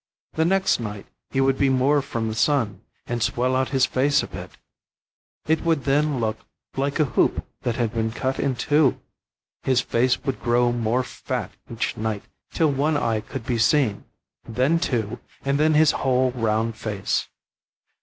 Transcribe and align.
The 0.33 0.45
next 0.45 0.79
night 0.79 1.05
he 1.29 1.41
would 1.41 1.59
be 1.59 1.69
more 1.69 2.01
from 2.01 2.27
the 2.27 2.33
sun, 2.33 2.81
and 3.05 3.21
swell 3.21 3.55
out 3.55 3.69
his 3.69 3.85
face 3.85 4.23
a 4.23 4.27
bit; 4.27 4.49
it 5.45 5.61
would 5.61 5.83
then 5.83 6.19
look 6.19 6.39
like 6.75 6.99
a 6.99 7.05
hoop 7.05 7.45
that 7.61 7.75
had 7.75 7.93
been 7.93 8.11
cut 8.11 8.39
in 8.39 8.55
two. 8.55 8.99
His 9.61 9.79
face 9.79 10.23
would 10.23 10.41
grow 10.41 10.71
more 10.71 11.03
fat 11.03 11.51
each 11.71 11.97
night, 11.97 12.23
till 12.51 12.71
one 12.71 12.97
eye 12.97 13.19
could 13.21 13.45
be 13.45 13.59
seen, 13.59 14.05
then 14.43 14.79
two, 14.79 15.19
and 15.45 15.59
then 15.59 15.75
his 15.75 15.91
whole 15.91 16.31
round 16.31 16.75
face. 16.77 17.27